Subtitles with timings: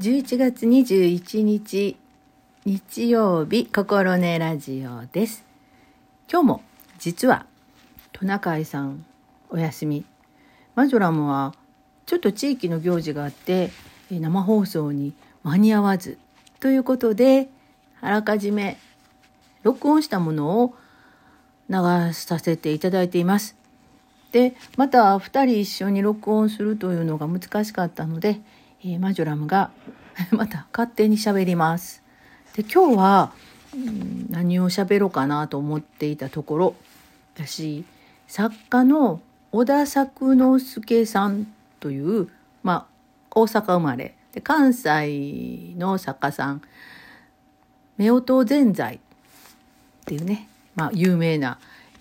[0.00, 1.94] 11月21日
[2.64, 5.44] 日曜日心根ラジオです。
[6.26, 6.62] 今日も
[6.98, 7.44] 実は
[8.10, 9.04] トナカイさん
[9.50, 10.06] お休み。
[10.74, 11.54] マジョラムは
[12.06, 13.72] ちょっと地域の行事があって
[14.10, 16.16] 生放送に間に合わず
[16.60, 17.50] ということで
[18.00, 18.78] あらかじめ
[19.64, 20.74] 録音したものを
[21.68, 21.76] 流
[22.14, 23.54] させていただいています。
[24.32, 28.40] でまた2人一緒に録音するというのが難しかったので、
[28.82, 29.70] えー、マジョラムが
[30.32, 32.02] また勝手に喋ります。
[32.54, 33.32] で今日は、
[33.74, 36.74] うん、何を喋ろうかなと思っていたところ
[37.34, 37.84] 私
[38.26, 39.20] 作家の
[39.52, 41.46] 小田作之助さん
[41.78, 42.28] という、
[42.62, 42.86] まあ、
[43.30, 46.62] 大阪生まれで関西の作家さん
[47.98, 48.98] 夫婦ぜんざいっ
[50.06, 51.58] ていうね、まあ、有名な、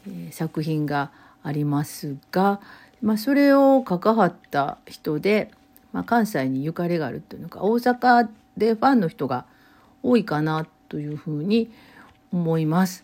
[0.08, 1.12] えー、作品が
[1.44, 2.62] ありますが、
[3.02, 5.52] まあ、それを関わった人で、
[5.92, 9.46] まあ、関西にゆかりがあるっていうのか大阪でファンの人が
[10.04, 11.72] 多いかなというふうに
[12.32, 13.04] 思います。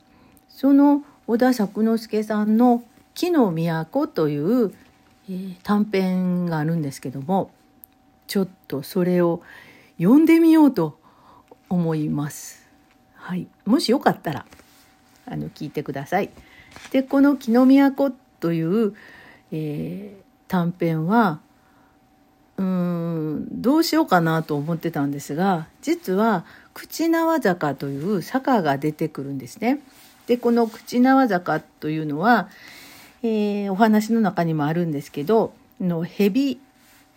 [0.49, 4.73] その小田作之助さんの「木の都」という、
[5.29, 7.51] えー、短編があるんですけども
[8.27, 9.41] ちょっとそれを
[9.97, 10.99] 読んでみようと
[11.69, 12.65] 思います。
[13.15, 14.45] はい、もしよかったら
[15.25, 16.29] あの聞いてください。
[16.91, 18.93] でこの「木の都」という、
[19.51, 21.39] えー、短編は
[22.57, 29.79] うんどうしようかなと思ってたんですが実は口縄坂という坂が出てくるんですね。
[30.27, 32.49] でこの口縄坂というのは、
[33.23, 36.59] えー、お話の中にもあるんですけどの蛇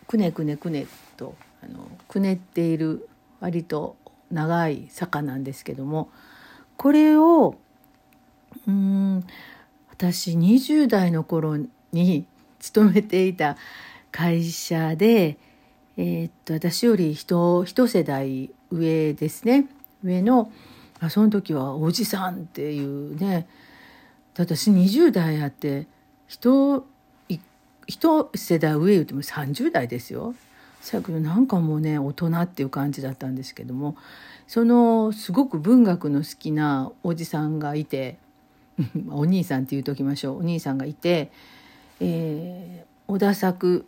[0.07, 3.09] くねくねくねとあのくねっている
[3.41, 3.97] 割と
[4.31, 6.11] 長い坂なんですけども
[6.77, 7.57] これを
[8.67, 9.25] うん
[9.91, 11.57] 私20代の頃
[11.93, 12.27] に
[12.61, 13.57] 勤めていた
[14.11, 15.39] 会社で、
[15.97, 19.67] えー、っと私より一世代上ですね。
[20.03, 20.51] 上の
[21.01, 23.47] あその時はおじさんっていうね。
[24.37, 25.87] 私20代あって
[26.29, 26.87] 人
[27.89, 30.35] 一世代上言うても30代ですよ。
[30.93, 33.97] だけどなんかもうね大人っていう感じだったんですけども
[34.47, 38.17] そのすごく文学の好きなおじさんがいて
[39.11, 40.39] お兄さんって言うときましょう。
[40.39, 41.33] お兄さんがいて、
[42.01, 43.87] えー、小田作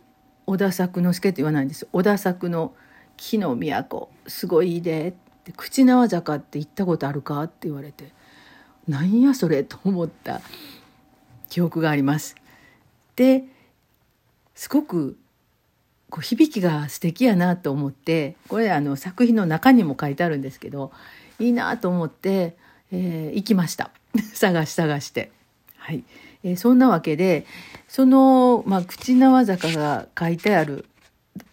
[0.51, 2.73] 小田作之助って言わないんです小田作の
[3.15, 8.11] 「木の都すごいで」って「口縄坂って行ったことあるか?」って言われて
[8.85, 10.41] 「なんやそれ」と思った
[11.47, 12.35] 記憶があります。
[13.15, 13.45] で
[14.53, 15.17] すごく
[16.09, 20.91] こう響きが素敵やなと思ってこれあの作品の中にも書いてあるんですけど
[21.39, 22.57] いいなと思って、
[22.91, 23.91] えー、行きました。
[24.33, 25.31] 探し探して。
[25.77, 26.03] はい。
[26.43, 27.45] えー、そんなわけで、
[27.87, 30.85] その、まあ、口縄坂が書いてある、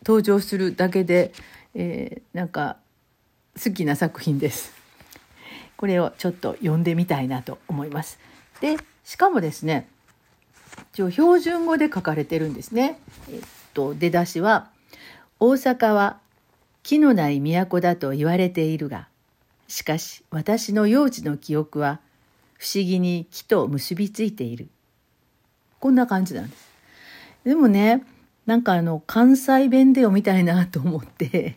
[0.04, 1.32] 登場するだけで、
[1.75, 2.76] えー、なんか、
[3.62, 4.72] 好きな作品です。
[5.76, 8.19] これをちょっと読んでみたいなと思います。
[8.60, 9.88] で、しかもですね、
[10.93, 12.99] 一応標準語で書かれてるんですね。
[13.31, 13.41] えっ
[13.75, 14.70] と、出だしは、
[15.41, 16.19] 大阪は
[16.82, 19.09] 木のない都だと言われているが、
[19.69, 22.00] しかし私の幼児の記憶は
[22.55, 24.69] 不思議に木と結びついている。
[25.81, 26.69] こんな感じなんです。
[27.44, 28.05] でもね、
[28.47, 31.56] なんかあの、関西弁で読みたいなと思って、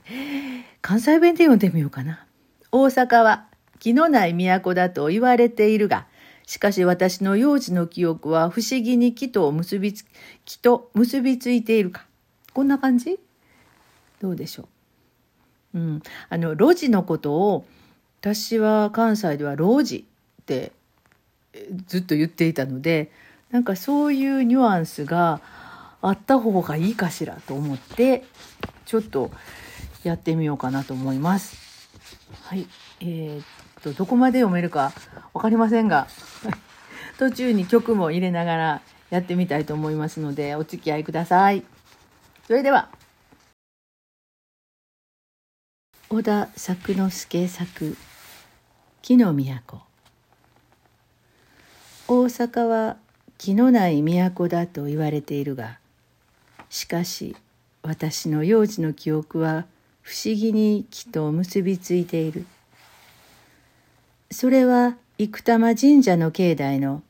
[0.82, 2.26] 関西弁で読んでみようかな。
[2.72, 3.48] 大阪は
[3.80, 6.08] 木のない都だと言われているが、
[6.46, 10.06] しかし私の幼児の記憶は不思議に木と結びつ、
[10.46, 12.06] 木と結びついているか。
[12.54, 13.20] こんな感じ？
[14.20, 14.68] どうでしょ
[15.74, 15.80] う？
[15.80, 16.02] うん。
[16.30, 17.66] あの、路地のことを、
[18.20, 20.06] 私は関西では路地
[20.42, 20.72] って
[21.88, 23.12] ずっと言っていたので
[23.52, 25.42] なんかそういうニュアンスが
[26.02, 28.24] あった方がいいかしらと思って
[28.86, 29.32] ちょっと
[30.04, 31.90] やってみようかなと思います。
[32.46, 32.66] はい、
[33.02, 33.46] えー、っ
[33.84, 34.94] とどこまで読めるか
[35.34, 36.08] 分かりませんが
[37.20, 41.64] 途中に曲も入れながらやってみたいと思いますのでお付き合いください。
[42.48, 42.90] それでは
[46.10, 47.96] 小田作之助作
[49.02, 49.82] 「木の都」
[52.08, 52.98] 大阪は
[53.42, 55.80] 気のない都だと言われているが
[56.70, 57.36] しかし
[57.82, 59.66] 私の幼児の記憶は
[60.04, 62.46] 不思議に木と結びついている。
[64.30, 67.02] それは生玉神社の境内の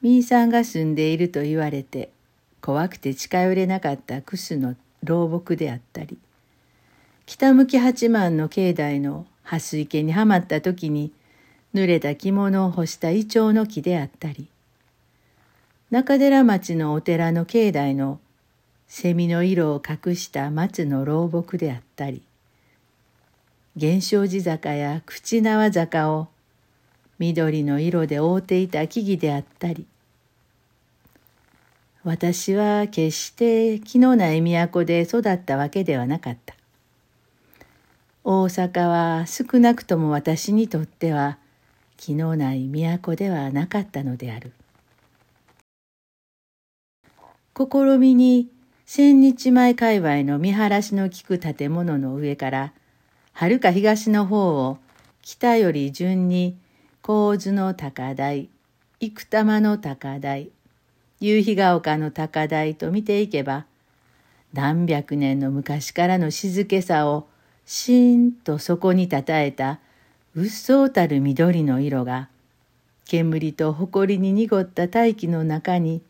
[0.00, 2.08] みーさんが住んでいると言われて
[2.62, 4.74] 怖くて近寄れなかったクスの
[5.04, 6.16] 老木であったり
[7.26, 11.12] 北向き八幡の境内の蓮池にはまった時に
[11.74, 14.48] 濡れた着物を干したイチョウの木であったり、
[15.90, 18.20] 中寺町のお寺の境内の
[18.88, 22.22] 蝉の色を隠した松の老木であったり、
[23.76, 26.28] 源証寺坂や口縄坂を
[27.18, 29.86] 緑の色で覆っていた木々であったり
[32.04, 36.54] 私は決して気のない都で育ったわけではなかった。
[38.24, 41.38] 大阪は少なくとも私にとっては
[41.96, 44.52] 気のない都ではなかったのである。
[47.58, 48.48] 試みに
[48.86, 52.72] 千日前界隈の見晴らしの利く建物の上から
[53.32, 54.78] はるか東の方を
[55.22, 56.56] 北より順に
[57.02, 58.48] 神津の高台
[59.00, 60.50] 生玉の高台
[61.18, 63.66] 夕日が丘の高台と見ていけば
[64.52, 67.26] 何百年の昔からの静けさを
[67.66, 69.80] しーんとそこにたたえた
[70.36, 72.28] うっそうたる緑の色が
[73.04, 76.02] 煙と埃に濁った大気の中に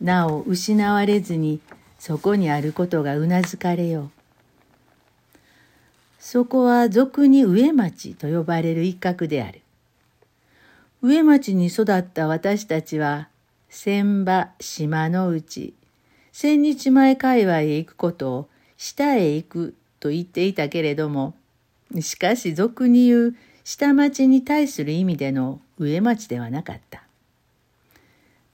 [0.00, 1.60] なお失われずに
[1.98, 4.10] そこにあることがうなずかれよう。
[6.18, 9.60] そこは俗に上町と呼ばれる一角である。
[11.02, 13.28] 上町に育った私たちは、
[13.68, 15.74] 千場島の内、
[16.32, 21.34] 千日前界隈へ行くことを下へ行くと言っていたけれども、
[22.00, 27.03] しかし俗に言う下町に対する意味での上町ではなかった。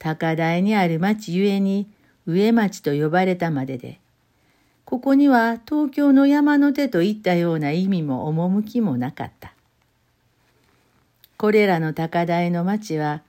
[0.03, 1.87] 高台にある町ゆえに
[2.25, 3.99] 上町と呼ばれたまでで、
[4.83, 9.53] ここには東京の山の手といったような意味も趣もなかった。
[11.37, 13.21] これらの高台の町は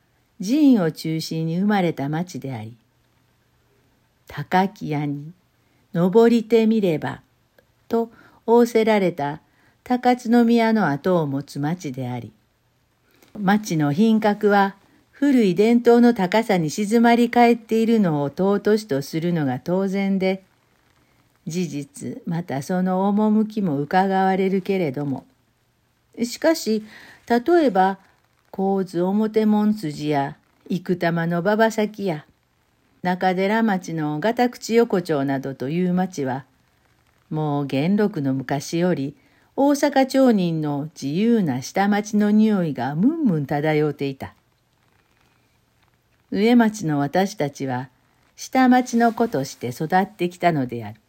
[0.42, 2.74] 寺院を中心に生まれた町であり、
[4.26, 5.30] 高き屋に
[5.92, 7.20] 登りてみれば
[7.86, 8.10] と
[8.46, 9.42] 仰せられた
[9.84, 12.32] 高津宮の跡を持つ町であり、
[13.38, 14.74] 町の品格は
[15.22, 20.42] 古い伝統の高さに静まり返っているのを尊しとするのが当然で、
[21.46, 25.24] 事実またその趣も伺われるけれども、
[26.24, 26.82] しかし
[27.28, 28.00] 例えば、
[28.50, 30.36] 神津表門筋や
[30.68, 32.26] 生玉の馬場先や
[33.04, 36.46] 中寺町のガタ口横丁などという町は、
[37.30, 39.14] もう元禄の昔より
[39.54, 44.34] 大阪町人の自由な下町の匂いがむんむん漂っていた。
[46.32, 47.90] 上町の私たちは
[48.36, 51.00] 下町の子として育ってきたのである。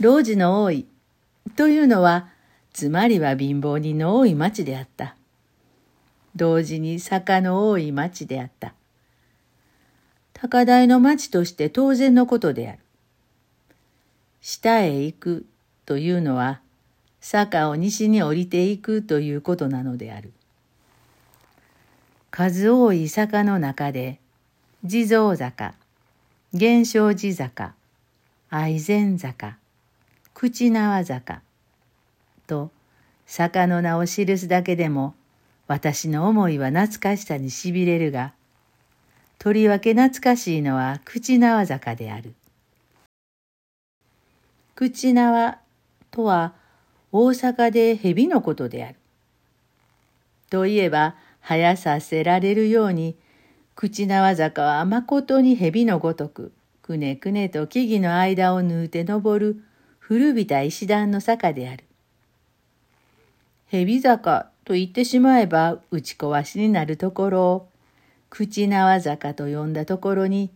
[0.00, 0.84] 老児の多い
[1.54, 2.26] というのは
[2.72, 5.14] つまりは貧乏人の多い町であった。
[6.34, 8.74] 同時に坂の多い町であった。
[10.32, 12.78] 高台の町として当然のことである。
[14.40, 15.46] 下へ行く
[15.86, 16.60] というのは
[17.20, 20.32] 坂を西に降りていくということなのである。
[22.36, 24.18] 数多い坂の中で
[24.84, 25.76] 地蔵坂、
[26.52, 27.74] 源証寺坂、
[28.50, 29.56] 愛禅坂、
[30.34, 31.42] 口縄坂、
[32.48, 32.72] と
[33.24, 35.14] 坂の名を記すだけでも
[35.68, 38.32] 私の思いは懐かしさにしびれるが、
[39.38, 42.34] とりわけ懐かしいのは口縄坂である。
[44.74, 45.58] 口縄
[46.10, 46.54] とは
[47.12, 48.96] 大阪で蛇のことである。
[50.50, 51.14] といえば、
[51.46, 53.16] 早させられるように、
[53.74, 59.62] 口縄坂はまことに蛇のごとく、くねくねと木々の間を縫うて登る
[59.98, 61.84] 古びた石段の坂である。
[63.66, 67.68] 蛇坂と言ってしまえば打ち壊しになるところを、
[68.30, 70.50] 口縄坂と呼んだところに、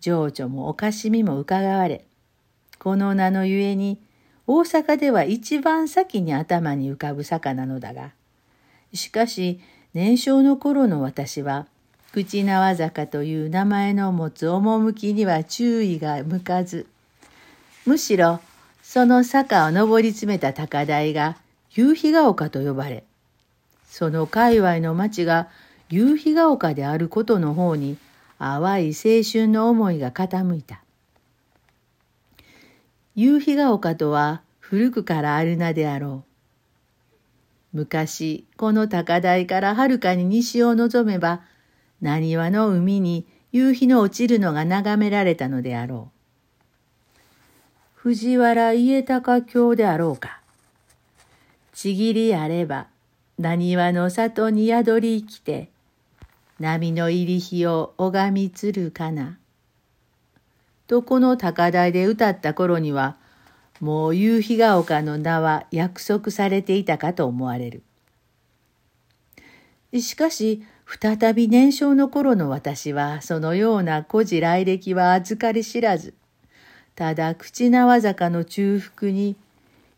[0.00, 2.04] 情緒もおかしみも伺われ、
[2.78, 4.02] この名のゆえに、
[4.46, 8.12] 大阪では一番先に頭に浮かぶ坂なのだが、
[8.92, 9.60] しかし、
[9.96, 11.66] 年少の頃の私は、
[12.12, 16.86] 口縄坂という名前の持つ趣には注意が向かず、
[17.86, 18.40] むしろ
[18.82, 21.38] その坂を登り詰めた高台が
[21.70, 23.04] 夕日が丘と呼ばれ、
[23.88, 25.48] その界隈の町が
[25.88, 27.96] 夕日が丘であることの方に
[28.38, 30.82] 淡い青春の思いが傾いた。
[33.14, 36.25] 夕日が丘とは古くからある名であろう。
[37.76, 41.42] 昔、この高台からはるかに西を望めば、
[42.00, 47.20] 何話の海に夕日の落ちるのが眺められたのであろう。
[47.96, 50.40] 藤原家高京であろうか。
[51.74, 52.86] ちぎりあれば、
[53.38, 55.68] なにわの里に宿り来て、
[56.58, 59.36] 波の入り日を拝みつるかな。
[60.86, 63.18] とこの高台で歌った頃には、
[63.80, 67.82] もう夕日が丘の名は約束されていたかと思われる。
[70.00, 76.14] しかし、再び年少の頃の私は、そのような古事来歴は預かり知らず、
[76.94, 79.36] ただ口縄坂の中腹に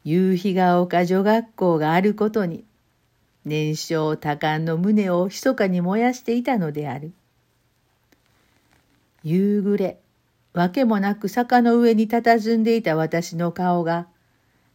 [0.04, 2.64] 夕日が丘女学校があることに、
[3.44, 7.12] 年少多感の胸を密かに燃やしていたのである。
[9.22, 9.98] 夕暮れ、
[10.58, 14.08] わけもなく坂の上に佇んでいた私の顔が、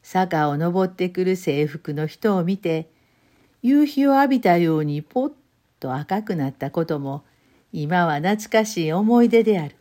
[0.02, 2.90] 坂を登ってくる制服の人を見て、
[3.62, 5.32] 夕日を浴びたようにぽっ
[5.82, 7.26] と赤くなったことも、
[7.74, 9.76] 今は懐かしい思い出である。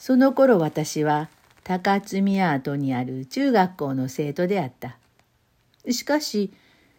[0.00, 1.28] その頃私は
[1.62, 4.98] 高津宮跡にある中学校の生徒であった。
[5.92, 6.52] しかし、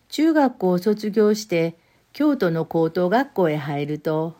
[0.07, 1.77] 中学校を卒業して
[2.13, 4.37] 京都の高等学校へ入ると、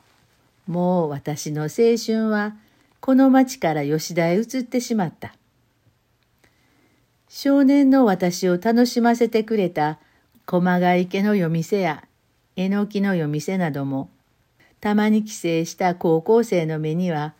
[0.68, 2.56] もう私の青春は
[3.00, 5.34] この町から吉田へ移ってしまった。
[7.30, 10.00] 少年の私を楽しませてくれた
[10.46, 12.04] 駒ヶ池の夜店や
[12.58, 14.10] えのきの夜店なども、
[14.82, 17.36] たまに帰省した高校生の目には、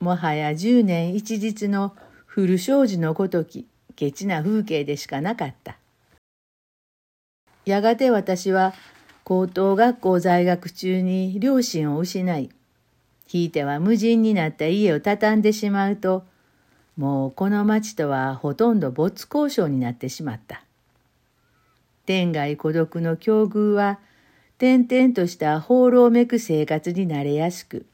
[0.00, 1.94] もはや十年一日の
[2.26, 5.76] 古障子のごときケチな風景でしかなかった。
[7.64, 8.74] やがて私は
[9.30, 12.50] 高等学校在学中に両親を失い、
[13.28, 16.24] ひいては無人になった家を畳んでしまうと、
[16.96, 20.64] もうこの町とはほとんど没交渉になってしまった。
[22.06, 24.00] 天涯孤独の境遇は、
[24.58, 27.86] 転々とした放浪めく生活になれやすく、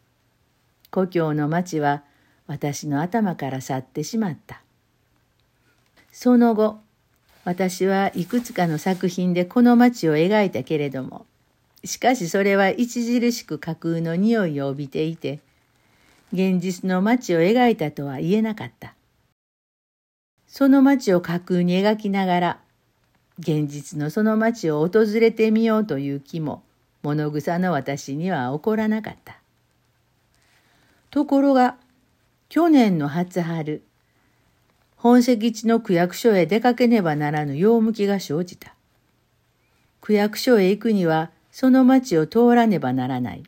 [0.91, 2.03] 故郷の町は
[2.47, 4.63] 私の頭から去ってしまった。
[6.13, 6.81] その後、
[7.47, 11.27] 私はいくつかの作品でこの町を描いたけれども、
[11.85, 12.91] しかしそれは著
[13.31, 15.39] しく架空の匂いを帯びていて、
[16.33, 18.97] 現実の町を描いたとは言えなかった。
[20.49, 22.61] その町を架空に描きながら、
[23.39, 26.65] 現実のその町を訪れてみようという気も、
[27.05, 29.39] 物草の私には起こらなかった。
[31.11, 31.77] ところが、
[32.49, 33.85] 去年の初春、
[35.07, 38.75] 本籍地の区役所へ出かけねばならぬ用向きが生じた。
[40.01, 43.45] 区役所へ行くにはその町を通らねばならない。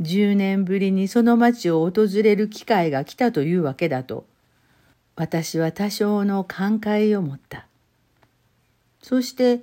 [0.00, 4.24] 十年ぶりにその町を訪れる機会が来たというわけだと、
[5.16, 7.66] 私は多少の感慨を持った。
[9.02, 9.60] そして、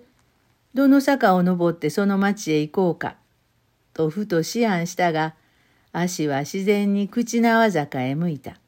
[0.76, 3.16] どの坂を登ってその町へ行こうか、
[3.96, 5.34] とふと思案したが、
[5.94, 8.60] 足は自然に口縄坂へ向いた。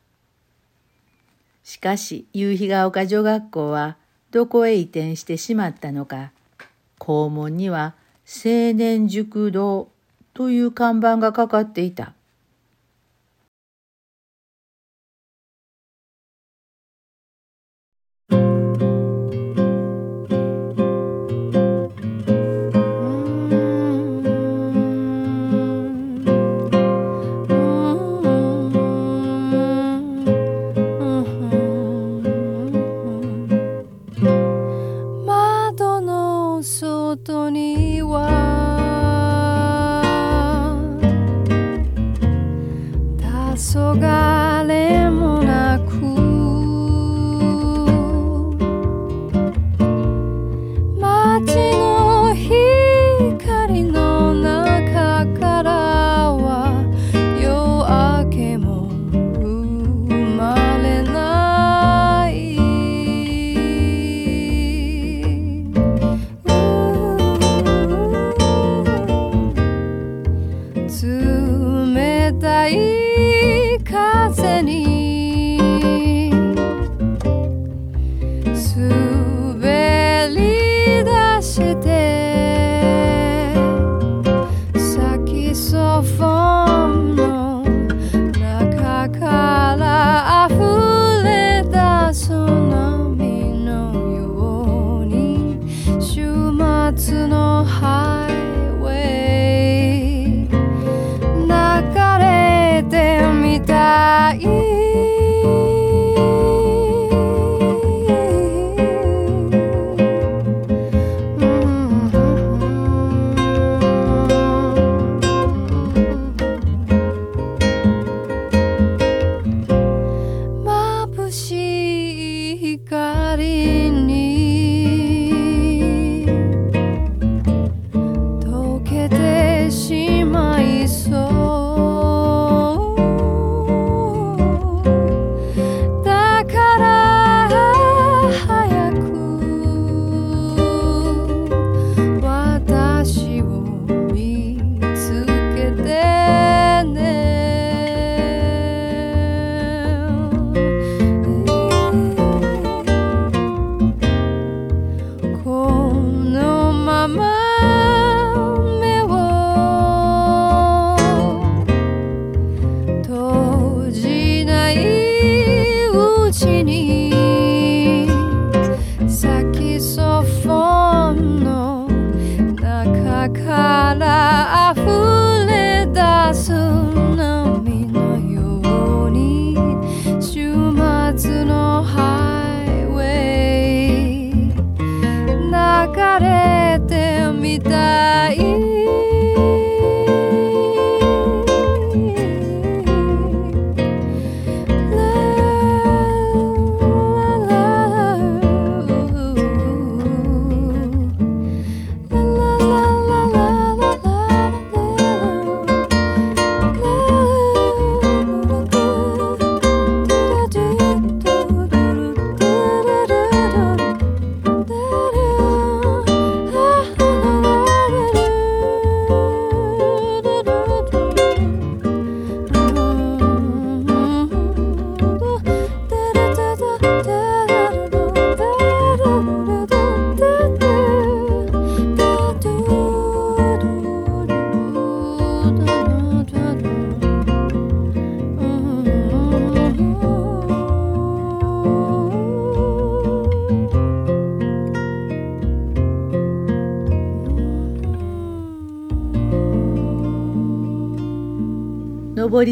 [1.63, 3.97] しかし夕日が丘女学校は
[4.31, 6.31] どこへ移転してしまったのか、
[6.97, 9.89] 校門には青年塾堂
[10.33, 12.13] という看板がかかっていた。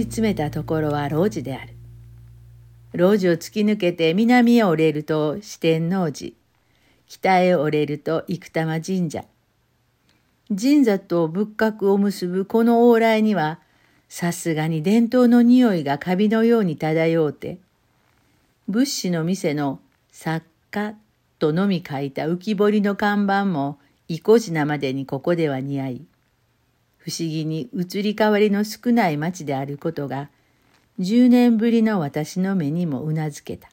[0.10, 1.76] 詰めたところは路地である。
[2.94, 6.32] 路地を突き抜けて南へ折れると四天王寺、
[7.08, 9.24] 北へ折れると生玉神社。
[10.50, 13.60] 神社と仏閣を結ぶこの往来には、
[14.10, 17.60] さすがに伝統の匂いがカビのように漂うて、
[18.68, 19.80] 物資の店の
[20.12, 20.96] 作家
[21.38, 26.02] とのみ書いた浮き彫りの看板も意固地なまでにここでは似合い、
[27.00, 30.30] 不思議に移り変わりの少ない町であることが、
[31.00, 33.70] 十年ぶりの私の目にもうなずけた。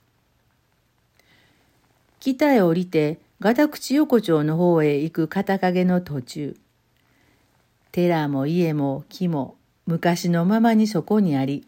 [2.21, 6.57] 北へ降りて、ガタ口横丁の方へ行く片影の途中、
[7.93, 11.67] 寺も家も木も昔のままにそこにあり、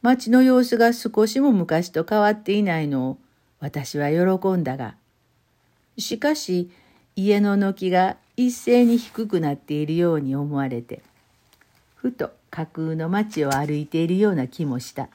[0.00, 3.18] 町の様子が少しも昔と変わっていないのを
[3.60, 4.96] 私は喜んだが、
[5.98, 6.70] しかし
[7.14, 11.02] 家の軒が一斉に低くなっているように思われて、
[11.96, 15.08] ふと架空の町を歩いているような気もした。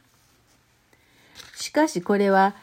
[1.55, 2.55] しかしこれは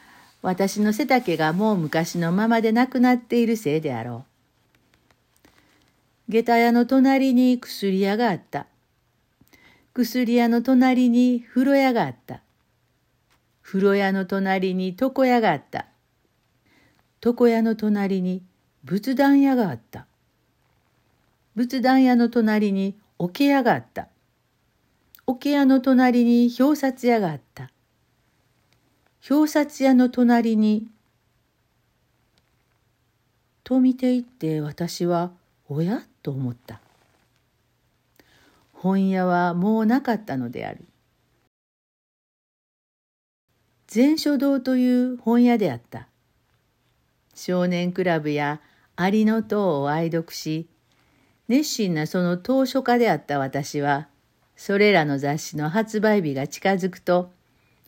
[0.43, 4.25] 私の背丈がもう昔のままでなくなっているせいであろ
[6.29, 6.33] う。
[6.33, 8.67] 下駄屋の隣に薬屋があった。
[9.93, 12.41] 薬屋の隣に風呂屋があった。
[13.63, 15.87] 風呂屋の隣に床屋があった。
[17.25, 18.43] 床屋の隣に
[18.85, 20.07] 仏壇屋があった。
[21.55, 24.09] 仏壇屋の隣に桶屋があった。
[25.27, 27.71] 桶屋の隣に表札屋があった。
[29.31, 30.89] 表札屋の隣に、
[33.63, 35.31] と見ていって私は、
[35.69, 36.03] おや？
[36.23, 36.81] と思った。
[38.73, 40.85] 本屋はもうなかったのである。
[43.87, 46.09] 禅書堂という本屋であった。
[47.35, 48.61] 少年クラブや
[48.97, 50.67] アリの塔を愛読し、
[51.49, 54.09] 熱心なその図書家であった私は、
[54.57, 57.31] それらの雑誌の発売日が近づくと、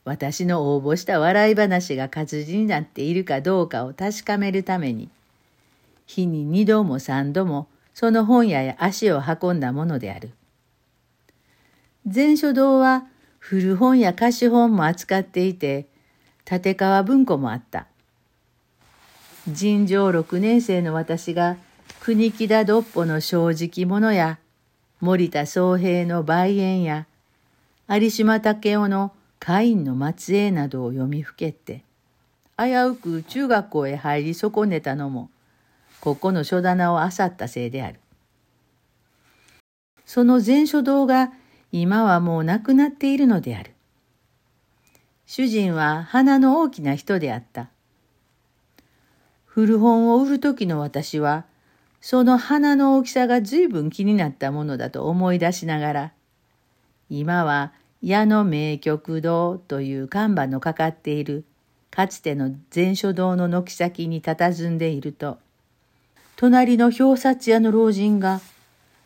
[0.04, 5.08] 私の応募した笑い話が活字になっているかどうかを確かめるために、
[6.06, 10.30] 日に二度も三度もその本屋へ足を運んだものである。
[12.06, 13.06] 禅書堂は
[13.38, 15.86] 古本や貸本も扱っていて、
[16.48, 17.86] 立川文庫もあった。
[19.48, 21.56] 尋常六年生の私が
[22.06, 24.38] 国木田どっぽの正直者や、
[25.00, 27.08] 森田宗平の梅園や、
[27.88, 31.82] 有島武雄のカインの末裔などを読みふけて、
[32.56, 35.30] 危うく中学校へ入り損ねたのも、
[36.00, 37.98] ここの書棚を漁ったせいである。
[40.04, 41.32] その全書堂が
[41.72, 43.72] 今はもうなくなっているのである。
[45.26, 47.68] 主人は鼻の大きな人であった。
[49.44, 51.46] 古本を売る時の私は、
[52.08, 56.12] その鼻の大きさが随分気になったものだと思い出しながら、
[57.10, 61.44] 今は矢野名曲堂という看板のかかっている
[61.90, 65.38] かつての禅書堂の軒先に佇んでいると、
[66.36, 68.40] 隣の表札屋の老人が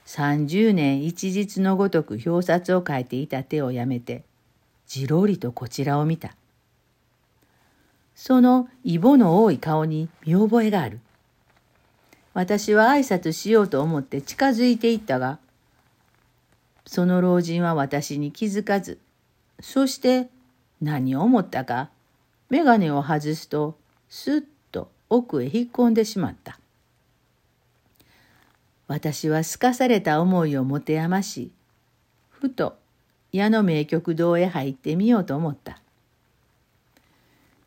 [0.04, 4.24] 30年一日のごとく表札を書いていた手をやめて、
[4.86, 6.36] じろりとこちらを見た。
[8.14, 11.00] そのイボの多い顔に見覚えがある。
[12.32, 15.38] 私は挨拶しようと思って近づいていったが、
[16.86, 18.98] その老人は私に気づかず、
[19.60, 20.28] そして
[20.80, 21.90] 何を思ったか、
[22.48, 23.76] 眼鏡を外すと、
[24.08, 26.58] すっと奥へ引っ込んでしまった。
[28.86, 31.52] 私はすかされた思いを持て余し、
[32.30, 32.76] ふと
[33.32, 35.80] 矢の名曲堂へ入ってみようと思った。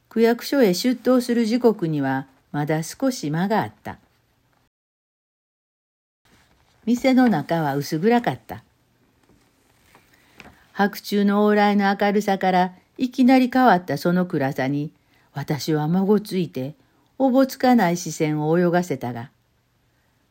[0.10, 3.98] 区役所へ出頭する時刻にはまだ少し間があった。
[6.86, 8.64] 店の中は薄暗かった。
[10.74, 14.92] 白昼の往来の明るさからいきなり変わったその暗さに
[15.34, 16.76] 私は孫ついて
[17.20, 19.30] おぼつかない視線を泳がせたが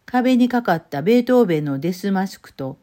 [0.04, 2.76] 壁にかかったベートーベンのデスマスクと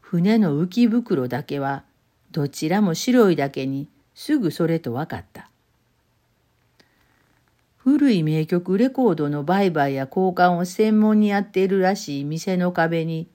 [0.00, 1.82] 船の浮き袋だけは
[2.30, 5.50] どちらも白いだけにすぐそれと分かった。
[7.84, 13.26] 古い名曲レコードの売買や交換を専門にやっているらしい店の壁に、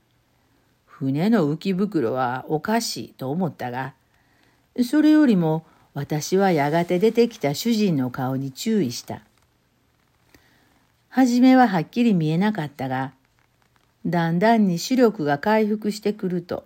[0.85, 3.93] 船の浮き袋はおかしいと思ったが、
[4.85, 9.21] それよりも私はやがて出てきた主人の顔に注意した。
[11.09, 13.11] はじめははっきり見えなかったが、
[14.05, 16.65] だんだんに視力が回復してくると、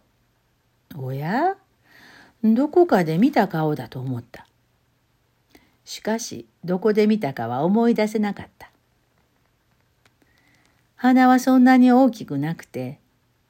[0.96, 1.56] おや？
[2.44, 4.46] どこかで見た顔だと思った。
[5.86, 8.72] しかし、どこで見たかは思い出せなかった。
[10.96, 13.00] 鼻はそんなに大きくなくて、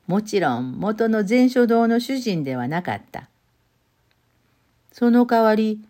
[0.08, 3.30] もちろん元の禅書堂の主人ではなかった。
[4.91, 5.82] その代わり、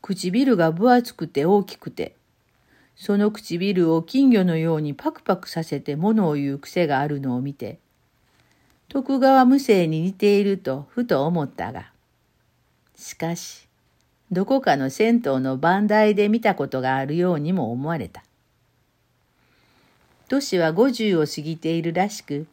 [0.00, 2.14] 唇が分厚くて大きくて、
[2.96, 7.78] その唇を金魚のようにパクパクさせて物を言う癖があるのを見て、
[8.88, 11.92] 徳川無生に似ているとふと思ったが、
[12.96, 13.67] しかし、
[14.30, 18.22] どこかの銭湯の番台で見たことがあるようにも思われた。
[20.28, 22.46] 年は五十を過ぎているらしく、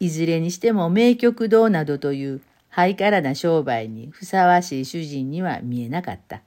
[0.00, 6.42] いずれにしても名曲堂などというハイカラな商売にふさわしい主人には見えなかった。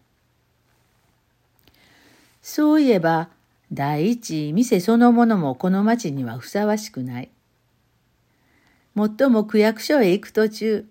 [2.41, 3.29] そういえば、
[3.71, 7.29] 第一、店そのものもこの町にはふさわしくない。
[8.93, 10.85] もっとも区役所へ行く途中、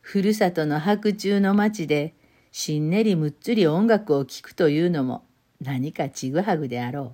[0.00, 2.14] ふるさとの白昼の町で、
[2.58, 5.26] しんねりむっつり音楽を聴くというのも
[5.60, 7.12] 何かちぐはぐであろ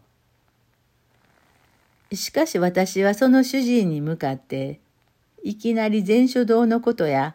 [2.13, 2.15] う。
[2.15, 4.79] しかし私はその主人に向かって、
[5.43, 7.35] いきなり禅書堂のことや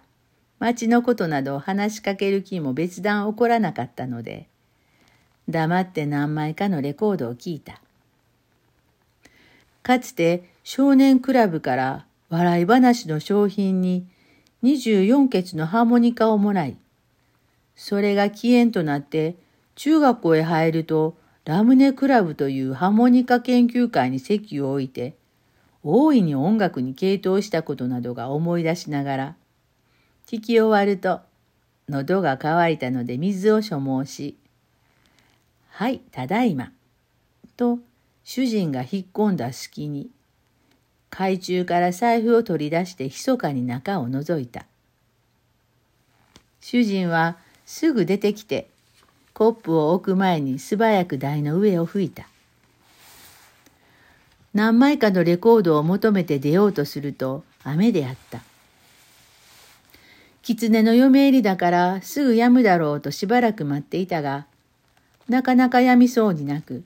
[0.58, 4.48] 町のことなどを話しかける気も別段起こらなかったので、
[5.50, 7.82] 黙って何枚かのレコードを聞いた。
[9.84, 14.08] かつて少年クラブから笑い話の商品に
[14.64, 16.78] 24ケツのハーモニカをもらい、
[17.78, 19.36] それが起源となって
[19.76, 25.16] 中学校へ入るとラムネクラブというハーモニカ研究会に席を置いて、
[25.84, 29.36] 大いに音楽に傾倒したことなどが思い出しながら、
[30.26, 31.22] 聞き終わると
[31.88, 34.36] 喉が渇いたので水を所望し、
[35.70, 36.74] はい、ただいま。
[37.56, 37.80] と
[38.26, 40.10] 主人が引っ込んだ隙に
[41.10, 44.66] 懐中から財布を取り出して密かに中を覗いた。
[46.60, 47.38] 主人は
[47.68, 48.70] すぐ出てきて、
[49.34, 52.26] コップを置く前に素早く台の上を拭いた。
[54.54, 58.42] 何枚かのレコードを求めて出ようとすると雨であった。
[60.42, 64.48] 狐の嫁入りだからすぐ止むだろうとしばらく待っていたが、
[65.28, 66.86] なかなか止みそうになく、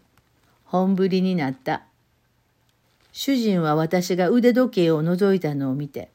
[0.66, 1.84] 本降りになった
[3.14, 6.10] 主人は私が腕時計を覗いたのを見て、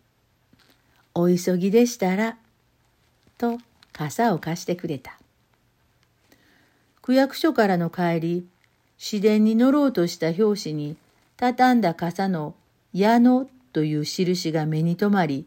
[1.15, 2.37] お急ぎでしたら、
[3.39, 3.59] と
[3.97, 5.19] 傘を貸してくれた。
[7.01, 8.47] 区役所からの帰り、
[8.99, 10.97] 市電に乗ろうとした拍子に、
[11.39, 12.55] 畳んだ傘の
[12.93, 15.47] 矢野という印が目に留まり、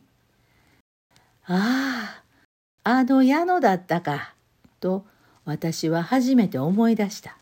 [1.46, 2.22] あ
[2.84, 4.34] あ、あの矢野だったか、
[4.80, 5.06] と
[5.46, 7.39] 私は初めて思い出した。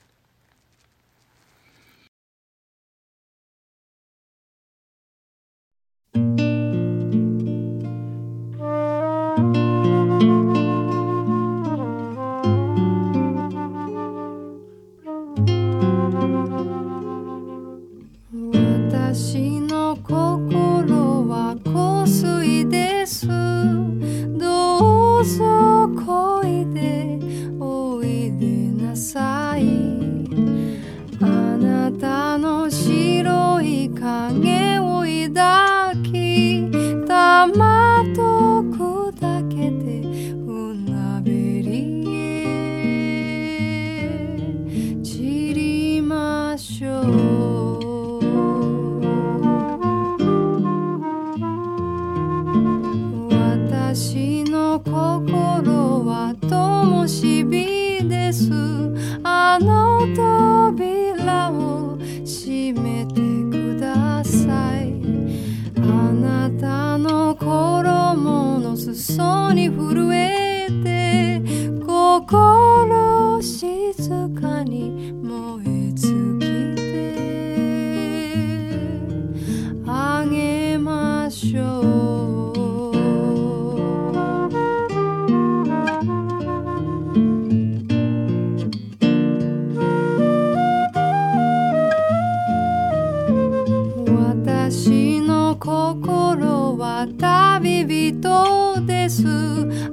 [97.05, 99.23] 旅人です。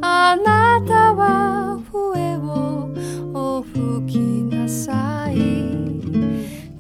[0.01, 2.89] あなたは笛を
[3.35, 5.35] お吹きなさい。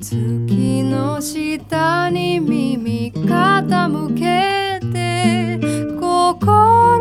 [0.00, 5.58] 月の下に耳傾けて
[6.00, 6.93] 心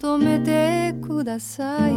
[0.00, 1.92] 求めてください。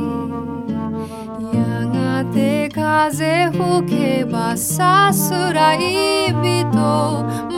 [1.55, 6.73] やがて風吹けばさすらい人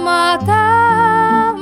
[0.03, 1.54] また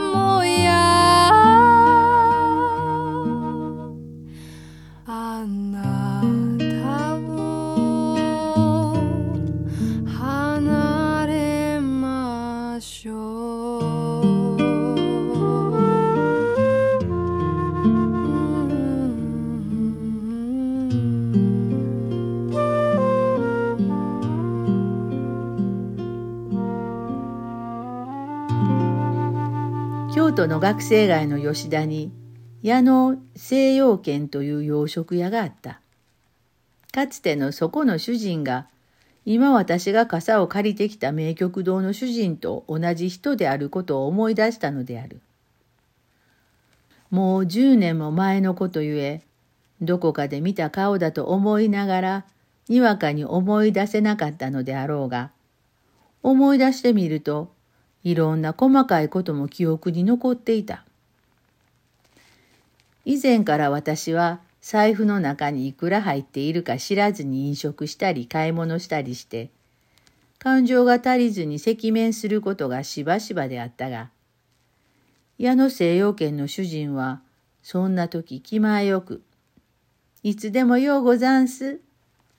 [30.36, 32.12] 都の学生街の吉田に
[32.64, 35.80] 矢野西洋軒という洋食屋があった。
[36.92, 38.68] かつてのそこの主人が
[39.26, 45.22] 今私が傘を借りてきた名曲堂の主人と同じ人であることを思い出したのである。
[47.12, 49.22] もう十年も前のことゆえ、
[49.82, 52.26] どこかで見た顔だと思いながら、
[52.70, 55.30] にわかに思い出せなかったのであろうが、
[56.24, 57.52] 思い出してみると、
[58.04, 60.84] いろんな細かいことも記憶に残っていた。
[63.06, 69.50] 以前から私は財布の中にいくら入っているか知らずに飲食したり買い物したりして、
[70.40, 74.10] 感情が足りずに赤面することがしばしばであったが、
[75.38, 77.22] 矢野西洋圏の主人は、
[77.62, 79.22] そんな時気前よく、
[80.22, 81.80] いつでもようござんす、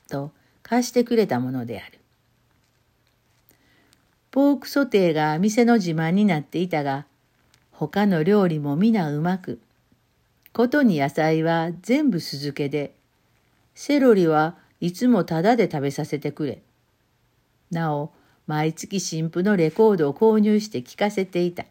[0.09, 1.99] と貸してくれたものである。
[4.35, 7.07] ポークソテーが店の自慢になっていたが、
[7.71, 9.61] 他の料理も皆うまく、
[10.53, 12.97] ことに野菜は全部酢漬けで、
[13.77, 16.63] セロリはいつもタダで食べさせてくれ。
[17.71, 18.11] なお、
[18.49, 21.67] 毎月新婦のレコードを購入して聴かせていた。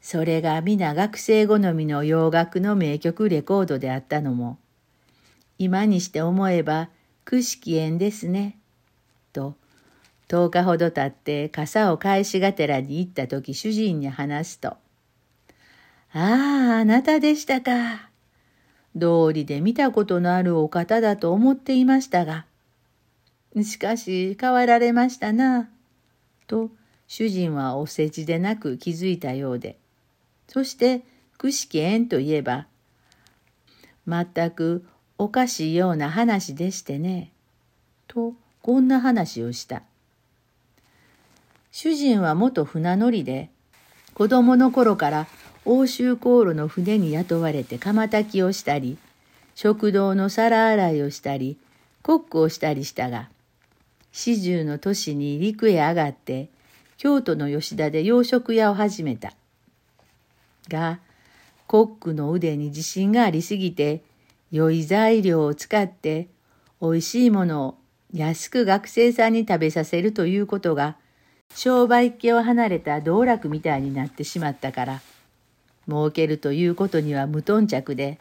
[0.00, 4.56] それが皆学生好みの洋楽の名曲レコードであったのも、
[5.58, 6.90] 今にして思えば、
[7.24, 8.56] くしき縁ですね。
[9.32, 9.56] と、
[10.28, 14.76] 10日ほど経って傘を返しがてらに行った時主人に話すと、あ
[16.14, 16.18] あ、
[16.80, 18.10] あなたでしたか。
[18.94, 22.46] 道理で見たことのあるお方だと思っていましたが、
[23.62, 25.68] しかし変わられましたな。
[26.46, 26.70] と
[27.06, 29.78] 主人はお世辞でなく気づいたようで、
[30.48, 31.02] そして
[31.36, 32.66] くしき縁といえば、
[34.06, 34.84] 全く
[35.18, 37.32] おかしいような話でしてね。
[38.08, 39.82] とこんな話をした。
[41.78, 43.50] 主人は元船乗りで、
[44.14, 45.26] 子供の頃から
[45.66, 48.96] 欧州航路の船に雇われて釜炊きをしたり、
[49.54, 51.58] 食堂の皿洗いをしたり、
[52.02, 53.28] コックをしたりしたが、
[54.10, 56.48] 四十の年に陸へ上がって、
[56.96, 59.34] 京都の吉田で洋食屋を始めた。
[60.70, 61.00] が、
[61.66, 64.02] コックの腕に自信がありすぎて、
[64.50, 66.28] 良い材料を使って
[66.80, 67.78] 美味しいものを
[68.14, 70.96] 安く学生さんに食べさせるということが
[71.54, 75.00] 商売っ気を離れた道楽みたいになってしまったから
[75.88, 78.18] 儲けるということには無頓着で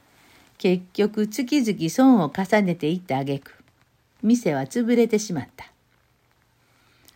[0.57, 3.51] 結局月々損を重ねていった挙句
[4.23, 5.71] 店は潰れてしまった。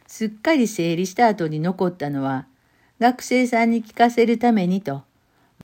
[0.07, 2.45] すっかり整理した後に残ったのは
[2.99, 5.03] 学生さんに聞かせるためにと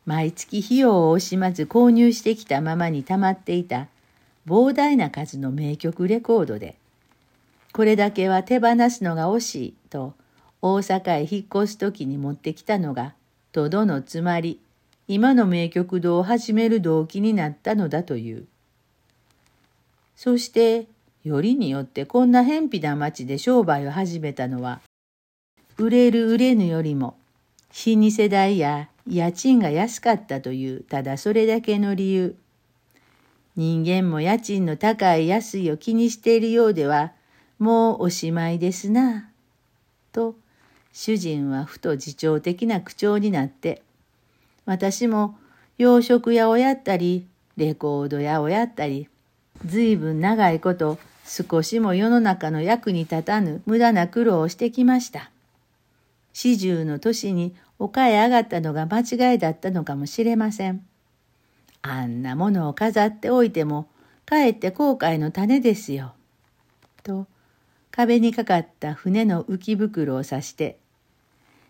[0.06, 3.88] 毎月費用を惜しまず購入してきたままに溜まっていた
[4.48, 6.76] 膨大な数の名曲レコードで、
[7.74, 10.14] これだけは手放すのが惜しいと
[10.62, 13.14] 大阪へ引っ越す時に持ってきたのが、
[13.52, 14.60] とどのつまり、
[15.08, 18.46] 今の名曲堂を始める動機になったのだという。
[20.16, 20.88] そして、
[21.24, 24.82] よりによってこんな偏僻な町で商売を始めたのは、
[25.78, 27.18] 売れる売れぬよりも、
[27.86, 32.36] 老舗代や家賃が安かったというただそれだけの理由。
[33.56, 37.14] 人間も家賃の高い安いを気にしているようでは
[37.60, 39.30] もうおしまいですな。
[40.12, 40.36] と
[40.98, 43.82] 主人はふと自重的な口調になって
[44.66, 45.38] 私も
[45.78, 47.28] 洋食屋をやったり
[47.58, 49.10] レコード屋をやったり
[49.66, 55.32] ずいぶん長いこと少しも世の中の役に立たぬ無駄な苦労をしてきました。
[56.34, 60.86] 四十の年に丘へ上がったのが間違いだったのかもしれません。
[61.82, 63.88] あんなものを飾っておいても、
[64.26, 66.14] かえって後悔の種ですよ。
[67.04, 67.28] と、
[67.92, 70.78] 壁にかかった船の浮き袋を指して、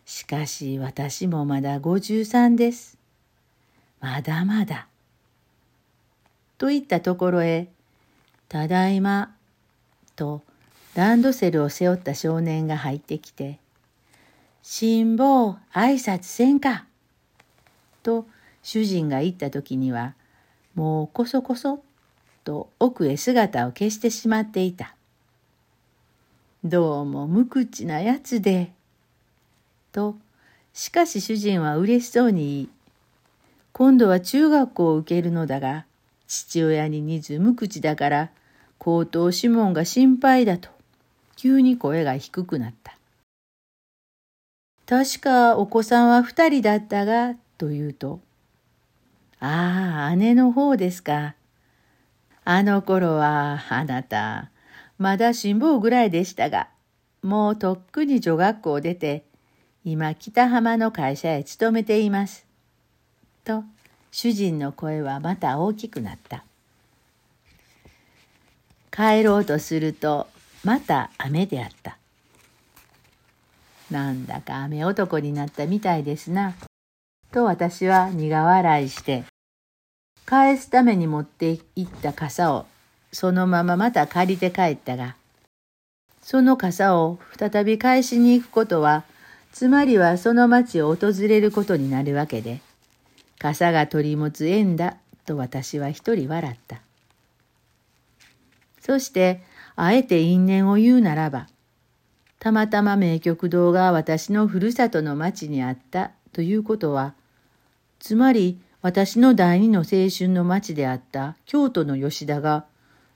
[0.05, 2.97] しかし私もまだ53です。
[3.99, 4.87] まだまだ。
[6.59, 7.67] といったところへ、
[8.47, 9.35] ただいま、
[10.15, 10.43] と
[10.93, 13.59] ランドセルを背負った少年が入ってきて、
[14.61, 16.85] 辛抱挨拶せんか。
[18.03, 18.27] と
[18.61, 20.13] 主人が言った時には、
[20.75, 21.83] もうこそこそ
[22.43, 24.95] と奥へ姿を消してしまっていた。
[26.63, 28.74] どうも無口なやつで。
[29.95, 30.17] と、
[30.73, 32.69] しかし主人は嬉しそうに言い、
[33.71, 35.85] 今度は中学校を受けるのだが、
[36.27, 38.29] 父親に似ず無口だから、
[38.77, 40.67] 高等諮問が心配だと、
[41.37, 42.97] 急に声が低くなった。
[44.85, 48.19] 確かお子さんは二人だったが、と言うと、
[49.39, 51.35] ああ、姉の方ですか。
[52.43, 54.51] あの頃は、あなた、
[54.97, 56.67] まだ辛抱ぐらいでしたが、
[57.23, 59.23] もうとっくに女学校を出て、
[59.87, 62.47] 今北浜の会社へ勤めています。
[63.43, 63.63] と、
[64.11, 66.43] 主人の声はまた大きくなった。
[68.91, 70.27] 帰ろうとすると、
[70.63, 71.99] また雨であった。
[73.91, 76.55] なんだか雨男になったみたいですな。
[77.31, 79.23] と私は苦笑いして、
[80.25, 82.65] 返すために持って行った傘を
[83.11, 85.15] そのまままた借りて帰ったが、
[86.23, 89.03] その傘を再び返しに行くことは、
[89.55, 92.59] つまりはその町を訪れることになるわけで、
[93.39, 96.81] 傘が取り持つ縁だと私は一人笑った。
[98.81, 99.41] そして、
[99.77, 101.47] あえて因縁を言うならば、
[102.37, 107.13] たまたま名曲堂が私のふるさとの町にあったということは、
[107.99, 112.65] つまり私の第二の青春の町であった京都の吉田が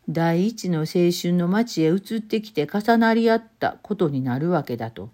[0.07, 5.09] 第一の青春の町へ移ってきて重なり合ったことになるわけだと。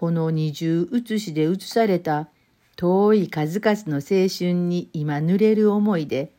[0.00, 2.28] この二重写しで写された
[2.76, 6.32] 遠い数々の青春に今濡れる思いで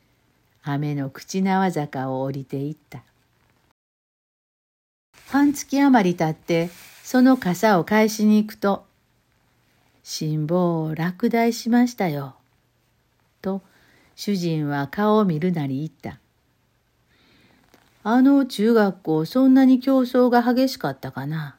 [0.64, 3.04] 雨の口縄坂を降りていった。
[5.28, 6.72] 半月余り経って
[7.04, 8.84] その傘を返しに行くと、
[10.02, 12.34] 辛抱を落第しましたよ。
[13.44, 13.62] と
[14.16, 16.20] 主人は顔を見るなり言った。
[18.04, 21.58] あの中学校そんなに競争が激しかったかな。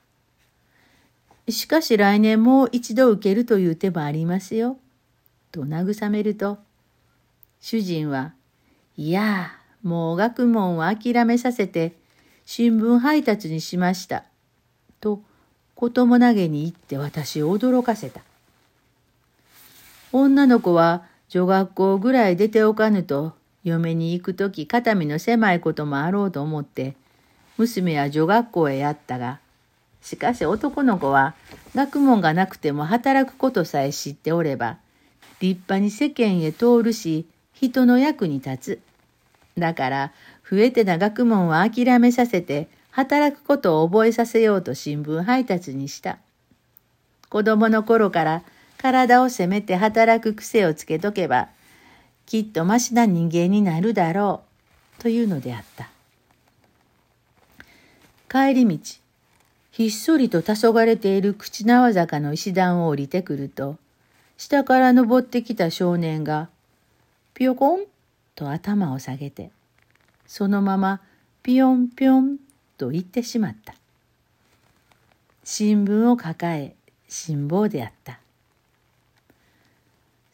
[1.48, 4.78] しかし来年もう一度受けるという手もありますよ。
[5.50, 6.58] と慰めると、
[7.60, 8.34] 主人は、
[8.96, 11.96] いやあ、もう学問を諦めさせて、
[12.46, 14.24] 新聞配達にしました。
[15.00, 15.20] と、
[15.74, 18.20] ことも投げに言って私を驚かせた。
[20.12, 23.32] 女の子は女学校ぐらい出ておかぬと、
[23.64, 26.94] 嫁に行くとき肩身の狭いこともあろうと思って、
[27.58, 29.40] 娘は女学校へやったが、
[30.02, 31.34] しかし男の子は
[31.74, 34.78] 学問がなくても働くことさえ知っておれば、
[35.40, 38.80] 立派に世間へ通るし、人の役に立つ。
[39.58, 40.12] だから、
[40.48, 46.18] 増えてな学問は諦めさせて、働くことを覚えさせようと新聞配達にした。
[47.30, 48.42] 子供の頃から
[48.76, 51.48] 体を責めて働く癖をつけとけば、
[52.26, 54.42] きっとましな人間になるだろ
[54.98, 55.88] う、というのであった。
[58.28, 59.01] 帰り道、
[59.72, 63.78] ひっそりと黄昏ている口縄坂の石段を降りてくると、
[64.36, 66.50] 下から登ってきた少年が、
[67.32, 67.84] ぴよこん
[68.34, 69.50] と頭を下げて、
[70.26, 71.00] そのまま
[71.42, 72.36] ぴよんぴょん
[72.76, 73.74] と言ってしまった。
[75.42, 76.74] 新聞を抱え、
[77.08, 78.20] 辛抱であった。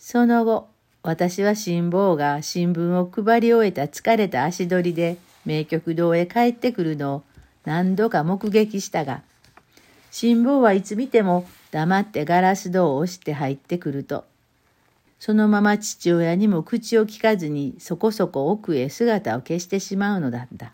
[0.00, 0.68] その後、
[1.04, 7.22] 私は辛抱が新聞を配り終えた疲れた足取りで名曲堂へ帰ってくるのを
[7.64, 9.27] 何度か目撃したが、
[10.10, 14.24] 辛抱はいつ見ても黙ってガラス戸を押して入ってくると、
[15.18, 20.72] そのまま父親にも口を聞かずにそこそこ奥へ姿を消してしまうのだった。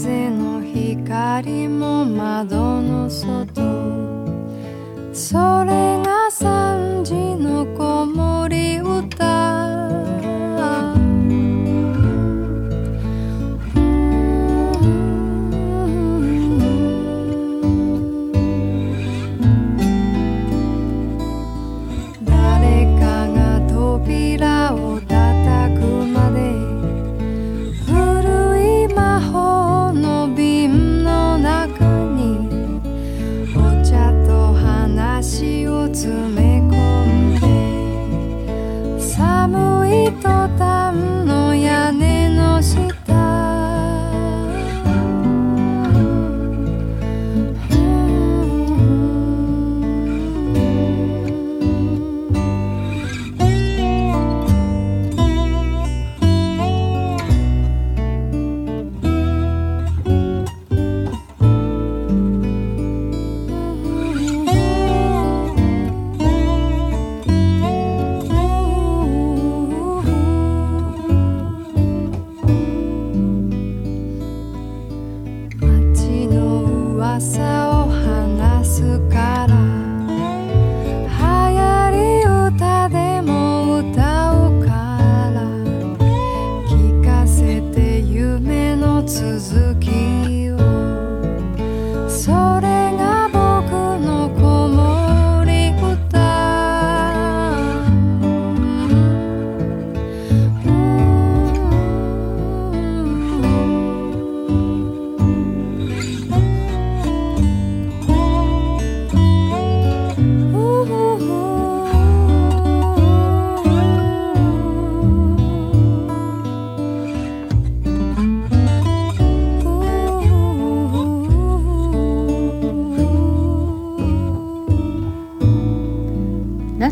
[0.00, 3.60] 風の光も窓の外。
[5.12, 6.69] それがさ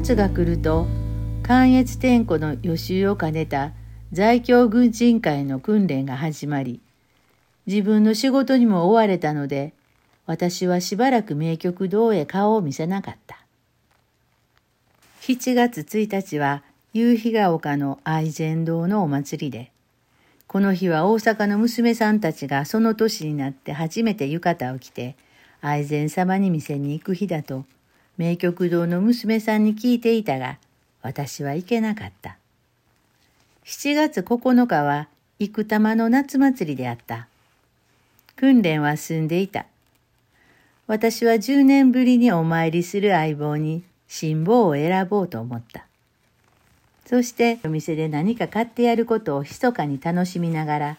[0.08, 0.86] 夏が来ると
[1.42, 3.72] 関越天子の予習を兼ねた
[4.10, 6.80] 在京軍人会の訓練が始まり
[7.66, 9.74] 自分の仕事にも追われたので
[10.24, 13.44] 私はしばらく名曲堂へ顔を見せなかった。
[15.20, 16.62] 7月1日は
[16.94, 19.70] 夕日が丘の愛禅堂のお祭りで
[20.46, 25.16] この日は大阪の娘さんたちがその年になって初めて浴衣を着て
[25.60, 27.66] 愛禅様に店に行く日だと
[28.18, 30.58] 名曲堂の娘さんに聞いていたが、
[31.02, 32.36] 私は行けなかった。
[33.64, 35.06] 7月9日は
[35.38, 37.28] 生玉の夏祭りであった。
[38.34, 39.66] 訓練は済んでいた。
[40.88, 45.86] 私は10年ぶりにお参りする相棒に辛抱を選ぼうと思った。
[47.06, 50.98] そしてお店で何か買ってやることを密かに楽しみながら、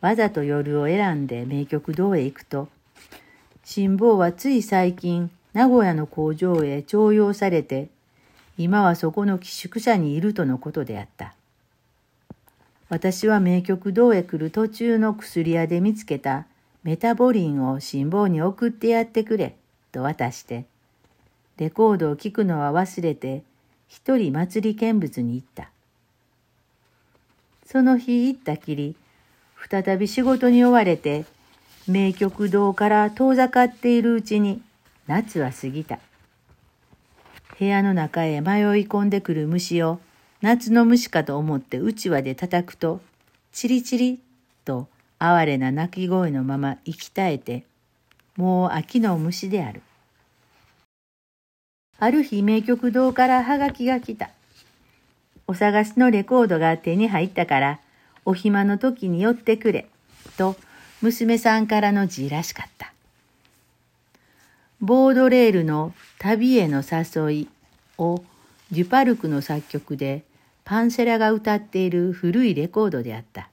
[0.00, 2.68] わざと夜を選んで名曲堂へ行くと、
[3.62, 7.88] 辛抱はつい最近名古屋の工場へ徴用されて、
[8.56, 11.34] 今はそこの寄宿舎にいるとのことであった。
[12.88, 16.46] 私は名曲堂へ来る途中の薬屋で見つけた
[16.82, 19.54] メタボリンを辛抱に送ってやってくれ、
[19.92, 20.64] と渡して、
[21.56, 23.42] レコードを聴くのは忘れて、
[23.88, 25.70] 一人祭り見物に行った。
[27.66, 28.96] その日行ったきり、
[29.68, 31.26] 再び仕事に追われて、
[31.86, 34.62] 名曲堂から遠ざかっているうちに、
[35.10, 35.98] 夏は過ぎた。
[37.58, 39.98] 部屋の中へ迷い込んでくる虫を
[40.40, 43.00] 夏の虫かと思ってうちわで叩くと、
[43.50, 44.20] チリチリ
[44.64, 44.86] と
[45.18, 47.64] 哀れな鳴き声のまま生き絶えて、
[48.36, 49.82] もう秋の虫である。
[51.98, 54.30] ある日名曲堂からハガキが来た。
[55.48, 57.80] お探しのレコードが手に入ったから、
[58.24, 59.88] お暇の時に寄ってくれ、
[60.36, 60.54] と
[61.02, 62.92] 娘さんからの字らしかった。
[64.82, 67.48] ボードレールの旅への誘い
[67.98, 68.24] を
[68.70, 70.24] デュパルクの作曲で
[70.64, 73.50] パンセラが歌っている古いレコードであった。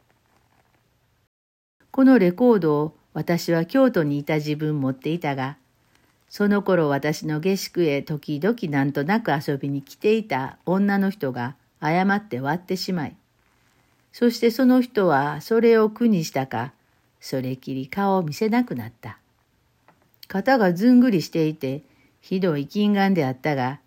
[1.92, 5.58] このレコードを私は京都にいた自分持っていたが、
[6.30, 13.16] その頃私の下宿へ時々なんとなく遊びに来ていた女の人が誤って割ってしまい、
[14.14, 16.72] そしてその人はそれを苦にしたか、
[17.20, 19.18] それきり顔を見せなくなった。
[20.28, 21.84] 肩がずんぐりしていて、
[22.22, 23.80] ひどい金眼であったが、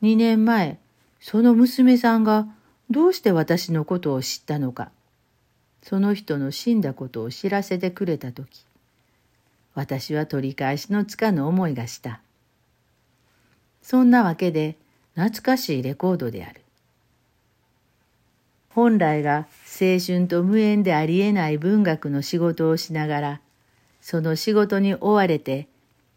[0.00, 0.78] 二年前、
[1.20, 2.46] その娘さんが
[2.90, 4.90] どうして私のことを知ったのか、
[5.82, 8.64] その人の死んだことを知らせてくれたとき、
[9.74, 12.20] 私は取り返しのつかぬ思いがした。
[13.82, 14.76] そんなわけで
[15.14, 16.60] 懐かしいレコードである。
[18.70, 19.46] 本来が
[19.80, 23.40] 青春と無縁でありえない文学の仕事をしながら、
[24.04, 25.66] その仕事に追われて、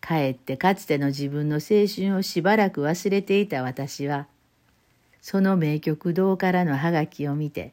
[0.02, 4.28] かえってかつての自分の青春をしばらく忘れていた私は、
[5.22, 7.72] その名曲堂からのハガキを見て、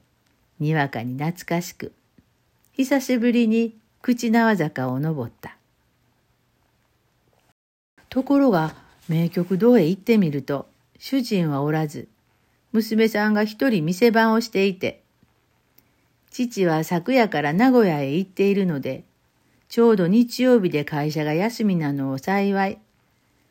[0.61, 1.91] にわかに懐かしく、
[2.75, 5.57] 久しぶりに口縄坂を登った。
[8.09, 8.77] ところが、
[9.09, 12.07] 名曲堂へ行ってみると、主人はおらず、
[12.71, 15.03] 娘さんが一人店番をしていて、
[16.31, 19.03] 父は昨夜から名古屋へ行っているので、
[19.69, 22.79] ちょうど日曜日で会社が休みなのを幸い、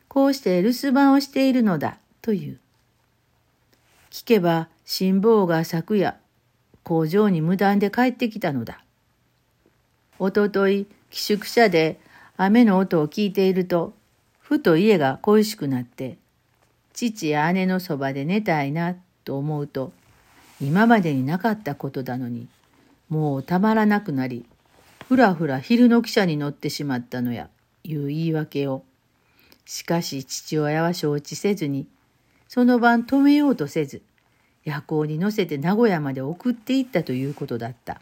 [0.08, 2.58] こうして留守番をしているのだ、という。
[4.10, 6.16] 聞けば、辛抱が昨夜、
[6.82, 8.84] 工場に無断で帰ってきたのだ。
[10.18, 11.98] おととい、寄宿舎で
[12.36, 13.94] 雨の音を聞いていると、
[14.40, 16.18] ふと家が恋しくなって、
[16.92, 18.94] 父や姉のそばで寝たいな
[19.24, 19.92] と思うと、
[20.60, 22.46] 今までになかったことだのに、
[23.08, 24.46] もうたまらなくなり、
[25.08, 27.50] ふらふら昼の汽車に乗ってしまったのや、
[27.84, 28.84] いう言い訳を。
[29.66, 31.86] しかし父親は承知せずに、
[32.48, 34.02] その晩止めようとせず、
[34.64, 38.00] 夜行に乗せて名古屋まで送っていったということだった。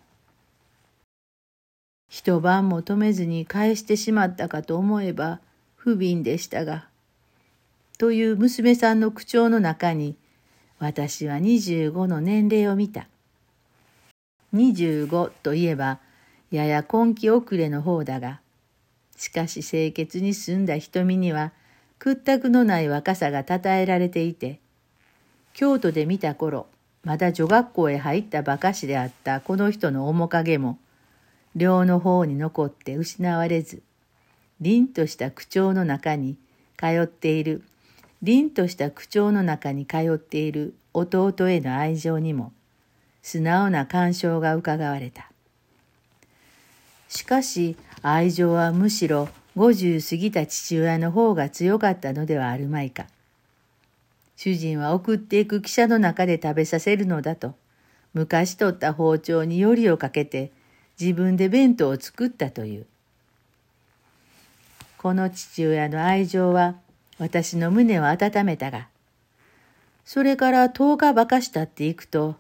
[2.09, 5.41] 一晩も止めずに返してしまったかと思えば
[5.75, 6.87] 不憫でしたが、
[7.99, 10.15] という娘さんの口調の中に、
[10.79, 13.09] 私は25の年齢を見た。
[14.55, 15.99] 25といえば、
[16.53, 18.41] やや根気遅れの方だが、
[19.17, 21.53] しかし清潔に澄んだ瞳には
[21.99, 24.61] 屈託のない若さが称えられていて、
[25.55, 26.67] 京都で見た頃、
[27.05, 30.79] まだ女学校へ入ったばかしであったこの人の面影も、
[31.57, 33.83] 両の方に残って失われず、
[34.61, 36.37] 凛とした口調の中に
[36.77, 37.63] 通っている、
[38.23, 42.53] 凛とした口調の中に通っている弟への愛情にも、
[43.23, 45.32] 素直な干渉がうかがわれた。
[47.13, 53.05] しかし愛情はむしろ50過ぎた父親の方が強かったのではあるまいか。
[54.35, 57.55] 主人は送っていく汽車の中で食べさせるのだと、
[58.15, 60.53] 昔取った包丁によりをかけて
[60.99, 62.87] 自分で弁当を作ったという。
[64.97, 66.77] この父親の愛情は
[67.19, 68.89] 私の胸を温めたが、
[70.07, 72.37] それから10日ばかしたっていくと、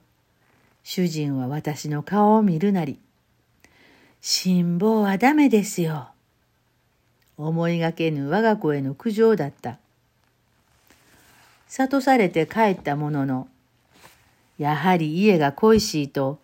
[0.82, 2.98] 主人は私の顔を見るなり、
[4.24, 6.10] 辛抱はダメですよ。
[7.36, 9.80] 思いがけぬ我が子への苦情だった。
[11.68, 13.48] 諭されて帰ったものの、
[14.58, 16.38] やはり家が恋しいと、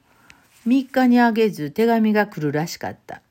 [0.66, 3.22] 3日にあげず手紙が来るらしかった。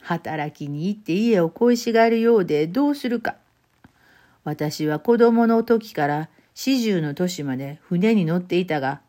[0.00, 3.36] 働きに行って家を恋しがるようでどうするか。
[4.42, 9.02] 私は子供の時から四十の年まで船に乗っていたが、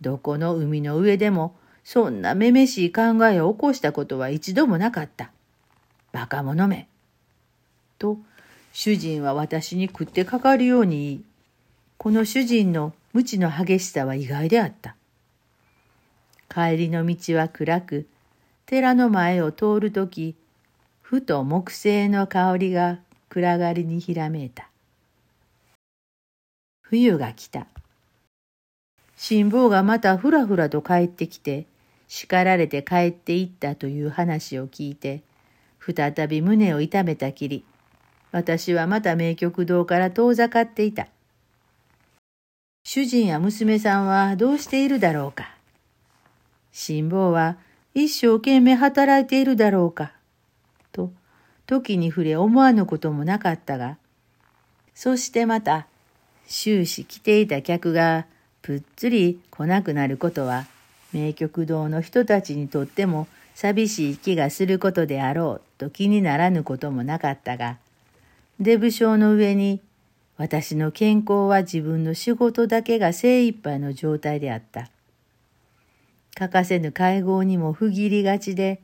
[0.00, 1.57] どこの海の上でも
[1.90, 5.30] そんなめめしい考えを起こしたことは一度もなかった。
[6.12, 6.86] バカ者め。
[7.98, 8.18] と、
[8.74, 11.24] 主人は私に食ってかかるように言い、
[11.96, 14.96] この主人の無知の激しさは意外であった。
[16.50, 18.06] 帰りの道は暗く、
[18.66, 20.36] 寺の前を通るとき、
[21.00, 22.98] ふと木製の香りが
[23.30, 24.68] 暗がりにひらめいた。
[26.82, 27.66] 冬が来た。
[29.16, 31.64] 辛抱がまたふらふらと帰ってきて、
[32.08, 35.22] 叱られて帰っていったという話を聞いて、
[35.80, 37.64] 再び胸を痛めたきり、
[38.32, 41.06] 私はまた名曲堂から遠ざかっていた。
[42.84, 45.54] 主人や娘さんはどうしているだろうか。
[46.72, 47.58] 辛抱は
[47.94, 50.12] 一生懸命働いているだろうか。
[50.92, 51.12] と、
[51.66, 53.98] 時に触れ思わぬこともなかったが、
[54.94, 55.86] そしてまた、
[56.46, 58.26] 終始来ていた客が
[58.62, 60.66] ぷっつり来なくなることは、
[61.12, 67.78] 名曲堂の人たちにとっても寂しい気がすることであろうと気にならぬこともなかったが、
[68.60, 69.80] デブ症の上に
[70.36, 74.88] 私の健康は自分の仕事だけが精一杯の状態であった。
[76.36, 78.80] 欠かせぬ会合にも不義理がちで、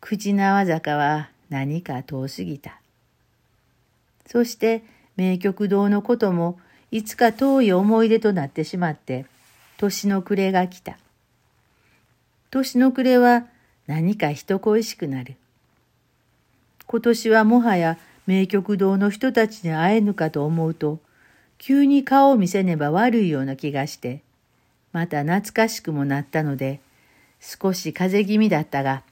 [0.00, 2.80] 口縄坂は何か遠すぎた。
[4.26, 4.82] そして
[5.16, 6.58] 名曲堂のことも
[6.90, 9.26] いつか遠い思い出となってしまって、
[9.76, 10.98] 年の暮れが来た。
[12.50, 13.46] 年の暮れは
[13.86, 15.36] 何か人恋しくなる。
[16.86, 20.98] 今年はもはや名曲堂の人たちに会えぬかと思うと、
[21.58, 24.22] 急に顔を見せねば悪いような気がして、
[24.92, 26.80] また懐かしくもなったので、
[27.38, 29.04] 少し風邪気味だったが、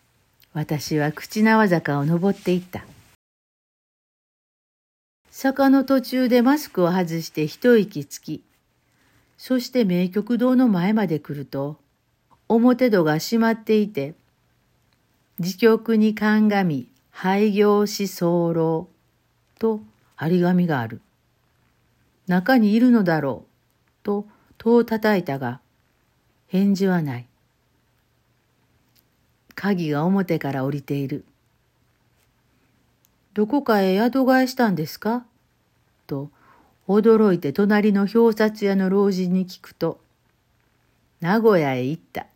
[0.52, 2.84] 私は口縄坂を登っていった。
[5.30, 8.42] 坂の途中でマスクを外して一息つき、
[9.36, 11.76] そして名曲堂の前まで来ると、
[12.48, 14.14] 表戸が閉まっていて、
[15.38, 18.88] 自局に鑑み、廃業し候
[19.58, 19.80] と
[20.16, 21.00] 張り紙がある。
[22.26, 24.26] 中にいるのだろうと
[24.56, 25.60] 戸を叩いたが、
[26.46, 27.26] 返事はない。
[29.54, 31.24] 鍵が表から降りている。
[33.34, 35.24] どこかへ宿替えしたんですか？
[36.06, 36.30] と
[36.88, 40.00] 驚いて隣の表札屋の老人に聞くと、
[41.20, 42.26] 名古屋へ行った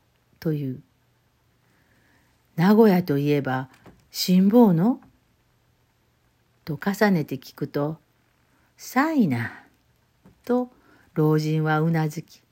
[0.42, 0.80] という。
[2.56, 3.68] 名古屋といえば
[4.10, 5.00] 辛抱の？
[6.64, 7.98] と重ねて聞くと、
[8.76, 9.52] さいな、
[10.44, 10.68] と
[11.14, 12.42] 老人はうなずき、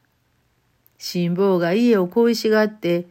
[0.99, 3.07] 辛抱が家を恋しがって、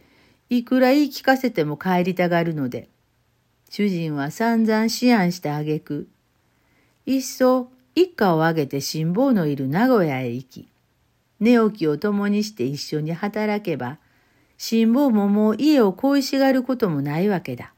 [0.50, 2.88] いくら言い聞かせても帰りたがるので、
[3.70, 6.08] 主人は散々思案したあげく、
[7.06, 10.68] いっそ一家を挙げて辛抱のいる名古屋へ行き、
[11.42, 14.00] 寝起きを共にして一緒に働けば、
[14.62, 17.72] 辛抱ももう家を恋しがることもないわけだ。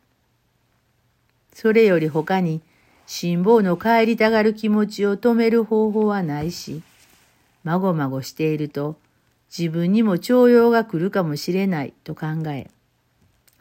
[1.53, 2.59] それより他に
[3.05, 6.81] 辛抱の帰りたがる気持ちを止める方法はないし、
[7.63, 8.97] まごまごしていると
[9.55, 12.67] 自分にも徴用が来るかもしれないと考え、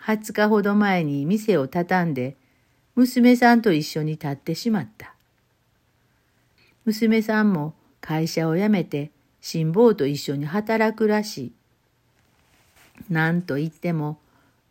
[0.01, 2.37] 20日ほど前に店を畳んで
[2.95, 5.15] 娘さんと一緒に立ってしまった。
[6.87, 9.11] 娘さんも会社を辞めて
[9.43, 11.53] 辛抱と一緒に働くらしい。
[13.11, 14.19] なんといっても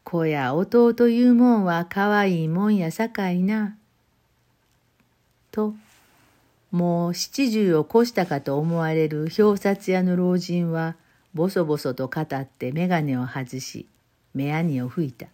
[0.10, 3.78] 子や弟いうもんはかわいいもんやさかいな。
[5.52, 5.76] と、
[6.72, 10.96] もう七十を越したかと思われる表札屋の老人は、
[11.36, 13.86] ぼそぼそと語って眼鏡を外し、
[14.34, 15.28] 目やにを吹いた。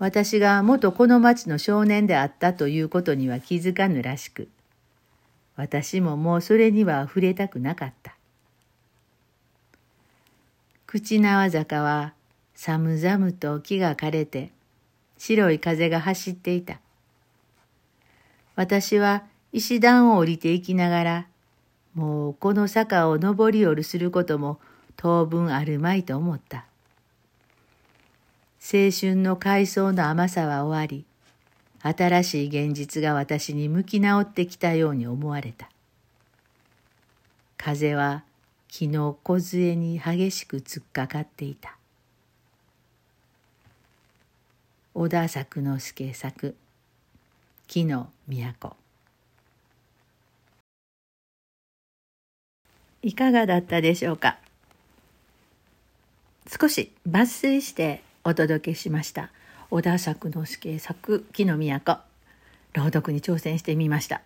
[0.00, 4.48] 私が元この町の少年であったということには気づかぬらしく、
[5.54, 8.15] 私ももうそれには触れたくなかった。
[10.96, 12.14] 口縄坂は
[12.54, 14.50] 寒々と木が枯れて
[15.18, 16.80] 白い風が走っていた。
[18.54, 21.26] 私は石段を降りていきながら、
[21.94, 24.58] もうこの坂を登り降りすることも
[24.96, 26.64] 当分あるまいと思った。
[28.60, 31.04] 青春の海藻の甘さは終わり、
[31.82, 35.68] 新しい現実が私に向き直ってきたように思われた。
[37.58, 38.24] 風は
[38.78, 41.78] 木の梢に激しく突っかかっていた。
[44.92, 46.54] 小田作之助作
[47.68, 48.76] 木の都。
[53.00, 54.36] いかがだったでしょうか？
[56.46, 59.30] 少し抜粋してお届けしました。
[59.70, 62.00] 小田作之助作木の都。
[62.74, 64.20] 朗読に挑戦してみました。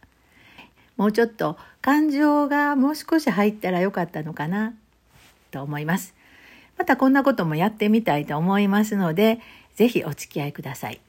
[1.00, 4.74] もうちょっと感情がもう少し入ったらよかったのかな
[5.50, 6.12] と思います
[6.76, 9.40] またこんなこともやってみたいと思いますので
[9.76, 11.00] ぜひお付き合いください。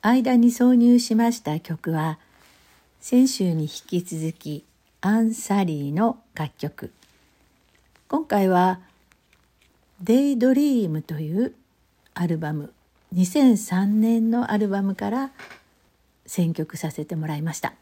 [0.00, 2.18] 間に挿入しました曲は
[3.02, 4.64] 先週に引き続き
[5.02, 6.90] アンサリーの楽曲
[8.08, 8.80] 今回は
[10.02, 11.54] 「デイドリームという
[12.14, 12.72] アルバム
[13.14, 15.32] 2003年のアルバムから
[16.26, 17.74] 選曲させてもらいました、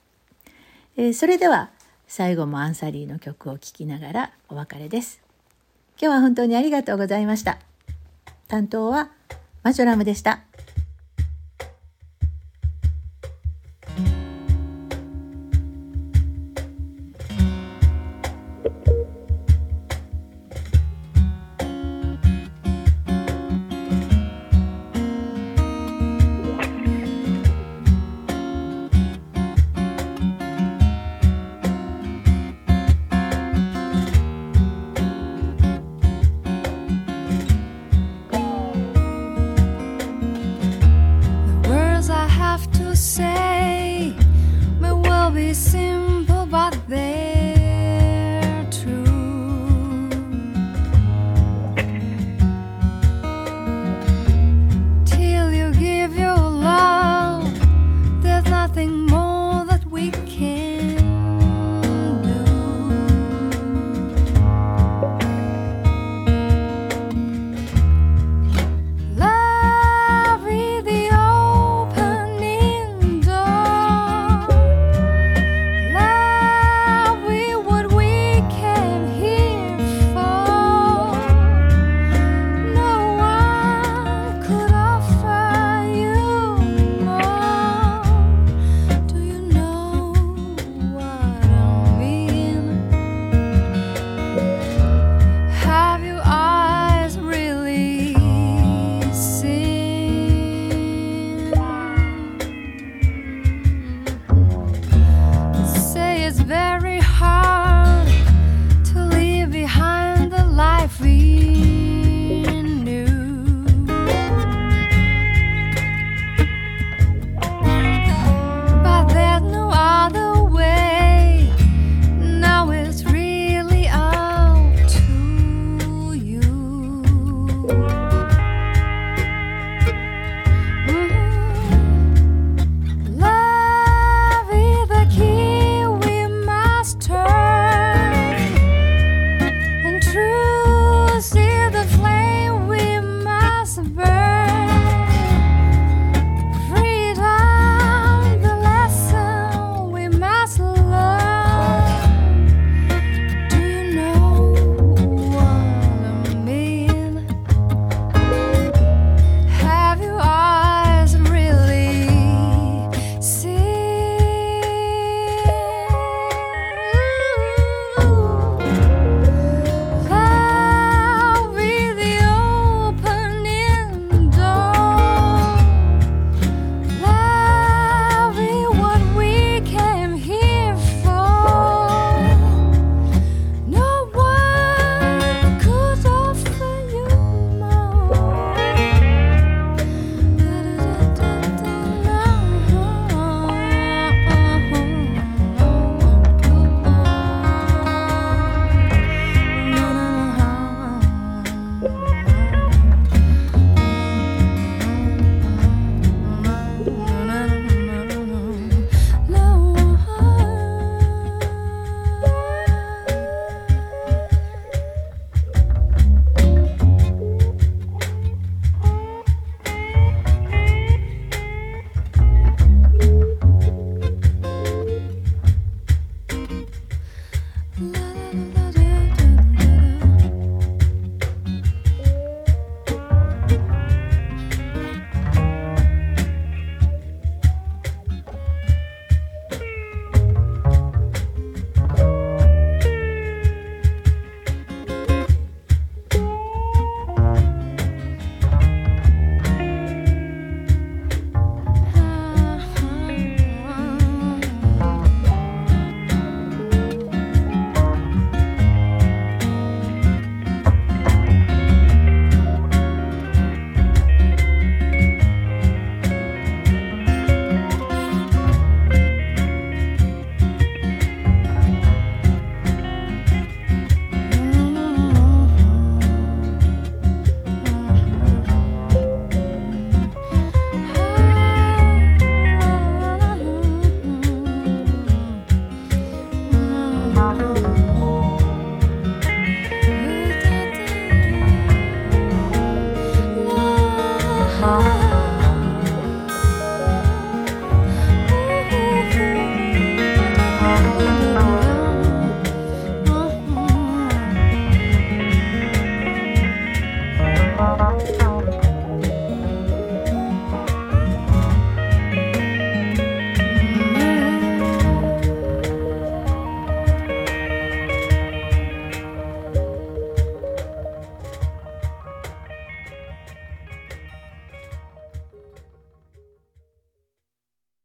[0.96, 1.70] えー、それでは
[2.06, 5.22] 最後もアンサリーの曲を聴きながらお別れです。
[6.00, 7.58] 今日は本当にありがとうございました。
[8.48, 9.10] 担当は
[9.62, 10.42] マジョラムでした。